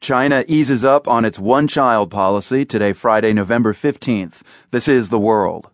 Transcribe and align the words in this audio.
China 0.00 0.46
eases 0.48 0.82
up 0.82 1.06
on 1.06 1.26
its 1.26 1.38
one 1.38 1.68
child 1.68 2.10
policy 2.10 2.64
today, 2.64 2.94
Friday, 2.94 3.34
November 3.34 3.74
15th. 3.74 4.40
This 4.70 4.88
is 4.88 5.10
The 5.10 5.18
World. 5.18 5.68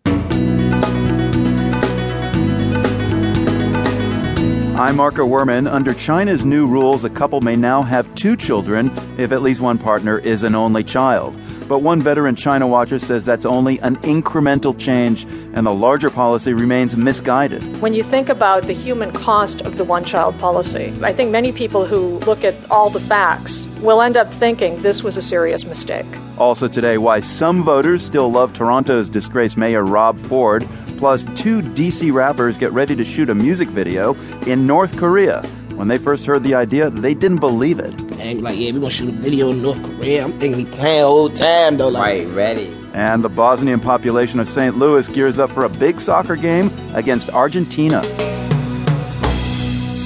I'm 4.75 4.97
Marco 4.97 5.25
Werman. 5.25 5.71
Under 5.71 5.93
China's 5.93 6.43
new 6.43 6.67
rules, 6.67 7.05
a 7.05 7.09
couple 7.09 7.39
may 7.39 7.55
now 7.55 7.81
have 7.83 8.13
two 8.15 8.35
children 8.35 8.91
if 9.17 9.31
at 9.31 9.41
least 9.41 9.61
one 9.61 9.77
partner 9.77 10.19
is 10.19 10.43
an 10.43 10.55
only 10.55 10.83
child. 10.83 11.33
But 11.67 11.79
one 11.79 12.01
veteran 12.01 12.35
China 12.35 12.65
watcher 12.65 12.97
says 12.97 13.25
that's 13.25 13.45
only 13.45 13.79
an 13.81 13.97
incremental 13.97 14.77
change, 14.77 15.25
and 15.53 15.67
the 15.67 15.73
larger 15.73 16.09
policy 16.09 16.53
remains 16.53 16.95
misguided. 16.95 17.81
When 17.81 17.93
you 17.93 18.03
think 18.03 18.29
about 18.29 18.63
the 18.63 18.73
human 18.73 19.11
cost 19.11 19.61
of 19.61 19.75
the 19.75 19.83
one 19.83 20.05
child 20.05 20.39
policy, 20.39 20.93
I 21.03 21.11
think 21.11 21.29
many 21.29 21.51
people 21.51 21.85
who 21.85 22.19
look 22.19 22.45
at 22.45 22.55
all 22.71 22.89
the 22.89 23.01
facts 23.01 23.67
will 23.81 24.01
end 24.01 24.15
up 24.15 24.33
thinking 24.33 24.81
this 24.81 25.03
was 25.03 25.17
a 25.17 25.21
serious 25.21 25.65
mistake. 25.65 26.05
Also, 26.37 26.67
today, 26.69 26.97
why 26.97 27.19
some 27.19 27.63
voters 27.63 28.05
still 28.05 28.31
love 28.31 28.53
Toronto's 28.53 29.09
disgraced 29.09 29.57
mayor 29.57 29.83
Rob 29.83 30.19
Ford, 30.27 30.67
plus 30.97 31.25
two 31.35 31.61
DC 31.61 32.13
rappers 32.13 32.57
get 32.57 32.71
ready 32.71 32.95
to 32.95 33.03
shoot 33.03 33.29
a 33.29 33.35
music 33.35 33.67
video 33.69 34.13
in 34.45 34.65
North 34.65 34.95
Korea. 34.95 35.43
When 35.77 35.89
they 35.89 35.99
first 35.99 36.25
heard 36.25 36.43
the 36.43 36.55
idea, 36.55 36.89
they 36.89 37.13
didn't 37.13 37.37
believe 37.37 37.77
it. 37.77 37.93
And 38.19 38.41
like, 38.41 38.57
yeah, 38.57 38.71
we're 38.71 38.79
gonna 38.79 38.89
shoot 38.89 39.09
a 39.09 39.11
video 39.11 39.51
in 39.51 39.61
North 39.61 39.79
Korea. 39.79 40.23
I'm 40.23 40.39
thinking 40.39 40.65
we 40.65 40.65
playing 40.65 41.01
the 41.01 41.07
whole 41.07 41.29
time 41.29 41.77
though. 41.77 41.89
Like, 41.89 42.23
right, 42.23 42.27
ready. 42.29 42.75
And 42.93 43.23
the 43.23 43.29
Bosnian 43.29 43.79
population 43.79 44.39
of 44.39 44.49
St. 44.49 44.75
Louis 44.75 45.07
gears 45.07 45.37
up 45.37 45.51
for 45.51 45.65
a 45.65 45.69
big 45.69 46.01
soccer 46.01 46.35
game 46.35 46.71
against 46.95 47.29
Argentina. 47.29 48.01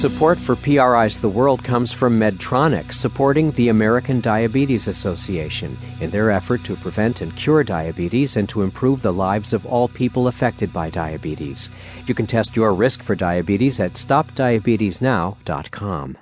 Support 0.02 0.38
for 0.38 0.56
PRI's 0.56 1.16
The 1.16 1.28
World 1.28 1.62
comes 1.62 1.92
from 1.92 2.18
Medtronic, 2.18 2.92
supporting 2.92 3.52
the 3.52 3.68
American 3.68 4.20
Diabetes 4.20 4.88
Association 4.88 5.78
in 6.00 6.10
their 6.10 6.32
effort 6.32 6.64
to 6.64 6.74
prevent 6.74 7.20
and 7.20 7.36
cure 7.36 7.62
diabetes 7.62 8.36
and 8.36 8.48
to 8.48 8.62
improve 8.62 9.00
the 9.00 9.12
lives 9.12 9.52
of 9.52 9.64
all 9.64 9.86
people 9.86 10.26
affected 10.26 10.72
by 10.72 10.90
diabetes. 10.90 11.70
You 12.08 12.14
can 12.14 12.26
test 12.26 12.56
your 12.56 12.74
risk 12.74 13.00
for 13.00 13.14
diabetes 13.14 13.78
at 13.78 13.92
stopdiabetesnow.com. 13.92 16.18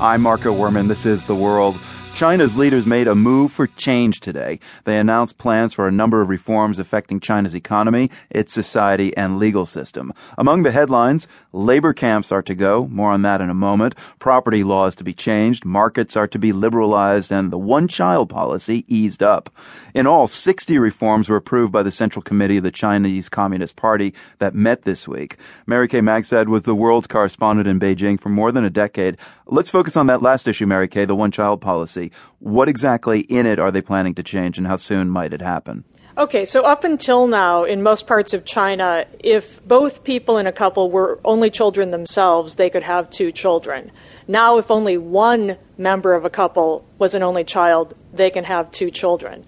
I'm 0.00 0.22
Marco 0.22 0.54
Werman. 0.54 0.86
This 0.86 1.04
is 1.04 1.24
The 1.24 1.34
World. 1.34 1.76
China's 2.18 2.56
leaders 2.56 2.84
made 2.84 3.06
a 3.06 3.14
move 3.14 3.52
for 3.52 3.68
change 3.68 4.18
today. 4.18 4.58
They 4.82 4.98
announced 4.98 5.38
plans 5.38 5.72
for 5.72 5.86
a 5.86 5.92
number 5.92 6.20
of 6.20 6.28
reforms 6.28 6.80
affecting 6.80 7.20
China's 7.20 7.54
economy, 7.54 8.10
its 8.28 8.52
society, 8.52 9.16
and 9.16 9.38
legal 9.38 9.64
system. 9.64 10.12
Among 10.36 10.64
the 10.64 10.72
headlines, 10.72 11.28
labor 11.52 11.92
camps 11.92 12.32
are 12.32 12.42
to 12.42 12.56
go, 12.56 12.88
more 12.88 13.12
on 13.12 13.22
that 13.22 13.40
in 13.40 13.50
a 13.50 13.54
moment, 13.54 13.94
property 14.18 14.64
laws 14.64 14.96
to 14.96 15.04
be 15.04 15.14
changed, 15.14 15.64
markets 15.64 16.16
are 16.16 16.26
to 16.26 16.40
be 16.40 16.52
liberalized, 16.52 17.30
and 17.30 17.52
the 17.52 17.56
one 17.56 17.86
child 17.86 18.30
policy 18.30 18.84
eased 18.88 19.22
up. 19.22 19.48
In 19.94 20.08
all, 20.08 20.26
60 20.26 20.76
reforms 20.76 21.28
were 21.28 21.36
approved 21.36 21.70
by 21.72 21.84
the 21.84 21.92
Central 21.92 22.22
Committee 22.22 22.56
of 22.56 22.64
the 22.64 22.72
Chinese 22.72 23.28
Communist 23.28 23.76
Party 23.76 24.12
that 24.40 24.56
met 24.56 24.82
this 24.82 25.06
week. 25.06 25.36
Mary 25.68 25.86
Kay 25.86 26.00
Magistad 26.00 26.48
was 26.48 26.64
the 26.64 26.74
world's 26.74 27.06
correspondent 27.06 27.68
in 27.68 27.78
Beijing 27.78 28.20
for 28.20 28.28
more 28.28 28.50
than 28.50 28.64
a 28.64 28.70
decade. 28.70 29.16
Let's 29.46 29.70
focus 29.70 29.96
on 29.96 30.08
that 30.08 30.20
last 30.20 30.48
issue, 30.48 30.66
Mary 30.66 30.88
Kay, 30.88 31.04
the 31.04 31.14
one 31.14 31.30
child 31.30 31.60
policy. 31.60 32.07
What 32.38 32.68
exactly 32.68 33.20
in 33.20 33.46
it 33.46 33.58
are 33.58 33.70
they 33.70 33.82
planning 33.82 34.14
to 34.14 34.22
change, 34.22 34.58
and 34.58 34.66
how 34.66 34.76
soon 34.76 35.10
might 35.10 35.32
it 35.32 35.42
happen? 35.42 35.84
Okay, 36.18 36.44
so 36.44 36.64
up 36.64 36.82
until 36.82 37.28
now, 37.28 37.62
in 37.62 37.80
most 37.80 38.08
parts 38.08 38.34
of 38.34 38.44
China, 38.44 39.06
if 39.20 39.64
both 39.64 40.02
people 40.02 40.36
in 40.36 40.48
a 40.48 40.52
couple 40.52 40.90
were 40.90 41.20
only 41.24 41.48
children 41.48 41.92
themselves, 41.92 42.56
they 42.56 42.68
could 42.68 42.82
have 42.82 43.08
two 43.08 43.30
children. 43.30 43.92
Now, 44.26 44.58
if 44.58 44.68
only 44.68 44.98
one 44.98 45.56
member 45.76 46.14
of 46.14 46.24
a 46.24 46.30
couple 46.30 46.84
was 46.98 47.14
an 47.14 47.22
only 47.22 47.44
child, 47.44 47.94
they 48.12 48.30
can 48.30 48.42
have 48.42 48.68
two 48.72 48.90
children. 48.90 49.44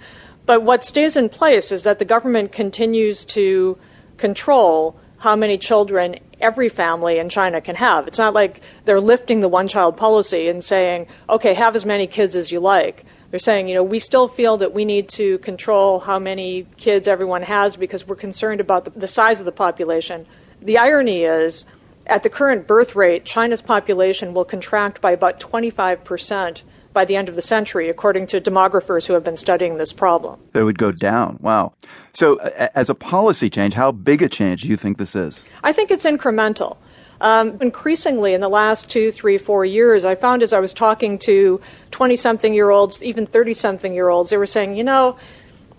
But 0.47 0.63
what 0.63 0.85
stays 0.85 1.17
in 1.17 1.29
place 1.29 1.73
is 1.73 1.83
that 1.83 1.99
the 1.99 2.05
government 2.05 2.53
continues 2.53 3.25
to 3.27 3.77
control 4.17 4.97
how 5.19 5.35
many 5.35 5.59
children 5.59 6.21
every 6.41 6.69
family 6.69 7.19
in 7.19 7.29
China 7.29 7.61
can 7.61 7.77
have. 7.77 8.07
It's 8.07 8.19
not 8.19 8.35
like 8.35 8.61
they're 8.85 9.01
lifting 9.01 9.41
the 9.41 9.49
one 9.49 9.69
child 9.69 9.97
policy 9.97 10.49
and 10.49 10.63
saying, 10.63 11.07
okay, 11.29 11.55
have 11.55 11.77
as 11.77 11.85
many 11.85 12.07
kids 12.07 12.37
as 12.37 12.51
you 12.51 12.61
like. 12.61 13.05
They're 13.31 13.39
saying, 13.39 13.69
you 13.69 13.75
know, 13.75 13.83
we 13.83 13.99
still 13.99 14.27
feel 14.27 14.57
that 14.57 14.75
we 14.75 14.85
need 14.85 15.09
to 15.11 15.39
control 15.39 16.01
how 16.01 16.19
many 16.19 16.67
kids 16.77 17.07
everyone 17.07 17.43
has 17.43 17.77
because 17.77 18.07
we're 18.07 18.17
concerned 18.17 18.61
about 18.61 18.85
the, 18.85 18.91
the 18.91 19.09
size 19.09 19.39
of 19.39 19.47
the 19.47 19.53
population. 19.53 20.27
The 20.61 20.79
irony 20.79 21.23
is, 21.23 21.65
at 22.07 22.25
the 22.25 22.31
current 22.31 22.67
birth 22.67 22.97
rate, 22.97 23.25
China's 23.25 23.63
population 23.63 24.35
will 24.35 24.45
contract 24.45 25.01
by 25.01 25.13
about 25.13 25.39
25 25.39 26.03
percent 26.03 26.65
by 26.93 27.05
the 27.05 27.17
end 27.17 27.29
of 27.29 27.37
the 27.37 27.43
century, 27.43 27.89
according 27.89 28.27
to 28.29 28.41
demographers 28.41 29.07
who 29.07 29.13
have 29.13 29.23
been 29.23 29.37
studying 29.37 29.77
this 29.77 29.93
problem. 29.93 30.41
It 30.55 30.65
would 30.65 30.79
go 30.79 30.91
down. 30.93 31.39
Wow. 31.41 31.73
So, 32.13 32.37
as 32.75 32.91
a 32.91 32.95
policy 32.95 33.49
change, 33.49 33.75
how 33.75 33.93
big 33.93 34.23
a 34.23 34.29
change 34.29 34.63
do 34.63 34.69
you 34.69 34.77
think 34.77 34.99
this 34.99 35.15
is? 35.15 35.45
I 35.63 35.73
think 35.73 35.91
it's 35.91 36.05
incremental. 36.05 36.77
Um, 37.21 37.59
increasingly, 37.61 38.33
in 38.33 38.41
the 38.41 38.49
last 38.49 38.89
two, 38.89 39.13
three, 39.13 39.37
four 39.37 39.65
years, 39.65 40.05
I 40.05 40.15
found 40.15 40.43
as 40.43 40.53
I 40.53 40.59
was 40.59 40.73
talking 40.73 41.19
to 41.21 41.61
20 41.91 42.17
something 42.17 42.55
year 42.55 42.71
olds, 42.71 43.03
even 43.03 43.27
30 43.27 43.55
something 43.55 43.93
year 43.93 44.09
olds, 44.09 44.31
they 44.31 44.39
were 44.39 44.47
saying, 44.47 44.75
you 44.77 44.85
know, 44.85 45.17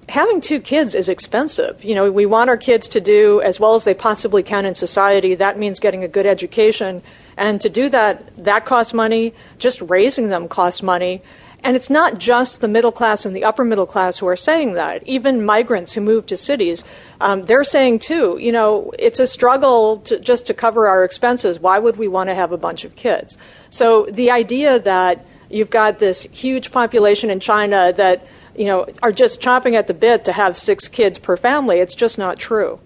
having 0.07 0.39
two 0.39 0.59
kids 0.59 0.93
is 0.93 1.09
expensive. 1.09 1.83
You 1.83 1.95
know, 1.95 2.11
we 2.11 2.25
want 2.25 2.49
our 2.49 2.57
kids 2.57 2.87
to 2.89 3.01
do 3.01 3.41
as 3.41 3.59
well 3.59 3.75
as 3.75 3.85
they 3.85 3.93
possibly 3.93 4.43
can 4.43 4.65
in 4.65 4.75
society. 4.75 5.33
That 5.33 5.57
means 5.57 5.79
getting 5.79 6.03
a 6.03 6.07
good 6.07 6.25
education. 6.25 7.01
And 7.37 7.61
to 7.61 7.69
do 7.69 7.89
that, 7.89 8.43
that 8.43 8.65
costs 8.65 8.93
money. 8.93 9.33
Just 9.57 9.81
raising 9.81 10.29
them 10.29 10.47
costs 10.47 10.83
money. 10.83 11.21
And 11.63 11.75
it's 11.75 11.89
not 11.89 12.17
just 12.17 12.61
the 12.61 12.67
middle 12.67 12.91
class 12.91 13.25
and 13.25 13.35
the 13.35 13.43
upper 13.43 13.63
middle 13.63 13.85
class 13.85 14.17
who 14.17 14.27
are 14.27 14.35
saying 14.35 14.73
that. 14.73 15.03
Even 15.07 15.45
migrants 15.45 15.93
who 15.93 16.01
move 16.01 16.25
to 16.27 16.37
cities, 16.37 16.83
um, 17.19 17.43
they're 17.43 17.63
saying 17.63 17.99
too, 17.99 18.37
you 18.39 18.51
know, 18.51 18.91
it's 18.97 19.19
a 19.19 19.27
struggle 19.27 19.99
to, 20.01 20.19
just 20.19 20.47
to 20.47 20.55
cover 20.55 20.87
our 20.87 21.03
expenses. 21.03 21.59
Why 21.59 21.77
would 21.77 21.97
we 21.97 22.07
want 22.07 22.29
to 22.29 22.35
have 22.35 22.51
a 22.51 22.57
bunch 22.57 22.83
of 22.83 22.95
kids? 22.95 23.37
So 23.69 24.07
the 24.09 24.31
idea 24.31 24.79
that 24.79 25.23
you've 25.51 25.69
got 25.69 25.99
this 25.99 26.23
huge 26.31 26.71
population 26.71 27.29
in 27.29 27.39
China 27.39 27.93
that, 27.95 28.25
you 28.55 28.65
know, 28.65 28.87
are 29.03 29.11
just 29.11 29.39
chomping 29.39 29.75
at 29.75 29.87
the 29.87 29.93
bit 29.93 30.25
to 30.25 30.33
have 30.33 30.57
six 30.57 30.87
kids 30.87 31.19
per 31.19 31.37
family, 31.37 31.79
it's 31.79 31.95
just 31.95 32.17
not 32.17 32.39
true. 32.39 32.79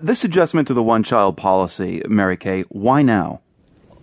This 0.00 0.24
adjustment 0.24 0.66
to 0.68 0.74
the 0.74 0.82
one 0.82 1.02
child 1.02 1.36
policy, 1.36 2.02
Mary 2.08 2.38
Kay, 2.38 2.62
why 2.70 3.02
now? 3.02 3.40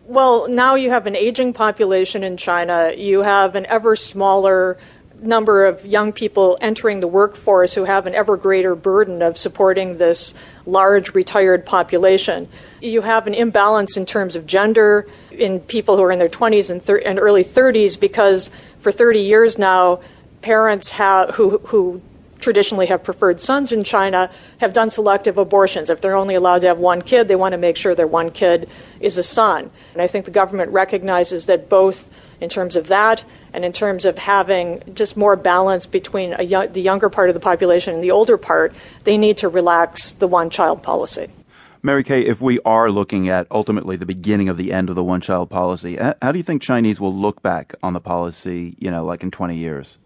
Well, 0.07 0.47
now 0.47 0.75
you 0.75 0.91
have 0.91 1.07
an 1.07 1.15
aging 1.15 1.53
population 1.53 2.23
in 2.23 2.37
China. 2.37 2.93
You 2.95 3.23
have 3.23 3.55
an 3.55 3.65
ever 3.65 3.95
smaller 3.95 4.77
number 5.19 5.65
of 5.65 5.83
young 5.83 6.13
people 6.13 6.59
entering 6.61 6.99
the 6.99 7.07
workforce 7.07 7.73
who 7.73 7.85
have 7.85 8.05
an 8.05 8.13
ever 8.13 8.37
greater 8.37 8.75
burden 8.75 9.23
of 9.23 9.35
supporting 9.35 9.97
this 9.97 10.35
large 10.67 11.15
retired 11.15 11.65
population. 11.65 12.47
You 12.81 13.01
have 13.01 13.25
an 13.25 13.33
imbalance 13.33 13.97
in 13.97 14.05
terms 14.05 14.35
of 14.35 14.45
gender 14.45 15.07
in 15.31 15.59
people 15.59 15.97
who 15.97 16.03
are 16.03 16.11
in 16.11 16.19
their 16.19 16.29
20s 16.29 16.69
and, 16.69 16.83
thir- 16.83 16.97
and 16.97 17.17
early 17.17 17.43
30s 17.43 17.99
because 17.99 18.51
for 18.81 18.91
30 18.91 19.21
years 19.21 19.57
now, 19.57 20.01
parents 20.43 20.91
have, 20.91 21.31
who, 21.31 21.57
who 21.59 21.99
traditionally 22.45 22.85
have 22.85 23.03
preferred 23.03 23.41
sons 23.41 23.71
in 23.71 23.83
China 23.83 24.29
have 24.59 24.71
done 24.71 24.91
selective 24.91 25.39
abortions. 25.39 25.89
If 25.89 26.01
they're 26.01 26.15
only 26.15 26.35
allowed 26.35 26.61
to 26.61 26.67
have 26.67 26.77
one 26.79 27.01
kid, 27.01 27.27
they 27.27 27.35
want 27.35 27.53
to 27.53 27.57
make 27.57 27.75
sure 27.75 27.95
their 27.95 28.05
one 28.05 28.29
kid 28.29 28.69
is 28.99 29.17
a 29.17 29.23
son. 29.23 29.71
And 29.93 30.01
I 30.03 30.05
think 30.05 30.25
the 30.25 30.31
government 30.31 30.71
recognizes 30.71 31.47
that 31.47 31.69
both 31.69 32.07
in 32.39 32.47
terms 32.47 32.75
of 32.75 32.85
that 32.85 33.23
and 33.51 33.65
in 33.65 33.71
terms 33.71 34.05
of 34.05 34.19
having 34.19 34.83
just 34.93 35.17
more 35.17 35.35
balance 35.35 35.87
between 35.87 36.35
the 36.37 36.81
younger 36.81 37.09
part 37.09 37.29
of 37.29 37.33
the 37.33 37.39
population 37.39 37.95
and 37.95 38.03
the 38.03 38.11
older 38.11 38.37
part, 38.37 38.75
they 39.05 39.17
need 39.17 39.37
to 39.37 39.49
relax 39.49 40.11
the 40.11 40.27
one 40.27 40.51
child 40.51 40.83
policy. 40.83 41.27
Mary 41.81 42.03
Kay, 42.03 42.27
if 42.27 42.41
we 42.41 42.59
are 42.63 42.91
looking 42.91 43.27
at 43.27 43.47
ultimately 43.49 43.95
the 43.95 44.05
beginning 44.05 44.49
of 44.49 44.57
the 44.57 44.71
end 44.71 44.91
of 44.91 44.95
the 44.95 45.03
one 45.03 45.19
child 45.19 45.49
policy, 45.49 45.97
how 46.21 46.31
do 46.31 46.37
you 46.37 46.43
think 46.43 46.61
Chinese 46.61 46.99
will 46.99 47.15
look 47.15 47.41
back 47.41 47.73
on 47.81 47.93
the 47.93 47.99
policy, 47.99 48.75
you 48.77 48.91
know, 48.91 49.03
like 49.03 49.23
in 49.23 49.31
20 49.31 49.57
years? 49.57 49.97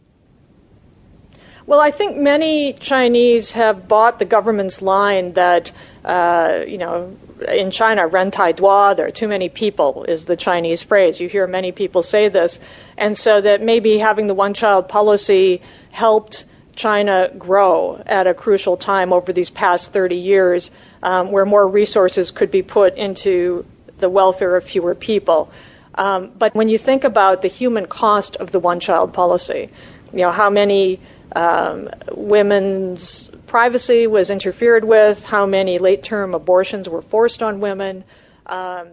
Well, 1.70 1.80
I 1.80 1.92
think 1.92 2.18
many 2.18 2.74
Chinese 2.74 3.52
have 3.52 3.88
bought 3.88 4.18
the 4.18 4.26
government's 4.26 4.82
line 4.82 5.34
that, 5.34 5.72
uh, 6.04 6.64
you 6.68 6.80
know, 6.80 7.16
in 7.48 7.70
China, 7.70 8.08
ren 8.08 8.32
tai 8.32 8.54
duo, 8.54 8.96
there 8.96 9.06
are 9.06 9.12
too 9.12 9.28
many 9.28 9.50
people, 9.50 10.04
is 10.06 10.26
the 10.26 10.36
Chinese 10.36 10.82
phrase. 10.82 11.20
You 11.20 11.30
hear 11.30 11.46
many 11.46 11.72
people 11.72 12.02
say 12.02 12.28
this. 12.28 12.60
And 12.98 13.16
so 13.16 13.40
that 13.42 13.62
maybe 13.62 14.00
having 14.00 14.26
the 14.26 14.34
one 14.34 14.56
child 14.56 14.90
policy 14.90 15.62
helped 15.92 16.46
China 16.76 17.32
grow 17.38 18.02
at 18.08 18.26
a 18.26 18.34
crucial 18.34 18.76
time 18.76 19.14
over 19.14 19.32
these 19.32 19.52
past 19.52 19.94
30 19.94 20.16
years, 20.16 20.72
um, 21.04 21.32
where 21.32 21.46
more 21.46 21.68
resources 21.68 22.32
could 22.32 22.50
be 22.50 22.64
put 22.64 22.96
into 22.96 23.64
the 24.00 24.10
welfare 24.10 24.56
of 24.56 24.64
fewer 24.64 24.96
people. 24.96 25.52
Um, 25.94 26.32
but 26.36 26.56
when 26.56 26.68
you 26.68 26.80
think 26.80 27.04
about 27.04 27.44
the 27.44 27.48
human 27.48 27.86
cost 27.86 28.38
of 28.38 28.54
the 28.54 28.60
one 28.60 28.80
child 28.80 29.14
policy, 29.14 29.70
you 30.12 30.22
know, 30.22 30.32
how 30.32 30.50
many 30.50 31.00
um, 31.36 31.90
women's 32.12 33.30
privacy 33.48 34.08
was 34.08 34.30
interfered 34.30 34.86
with, 34.86 35.24
how 35.24 35.46
many 35.46 35.80
late 35.80 36.04
term 36.04 36.34
abortions 36.34 36.88
were 36.88 37.02
forced 37.02 37.42
on 37.42 37.60
women, 37.60 38.04
um, 38.46 38.90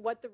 what 0.00 0.22
the 0.22 0.24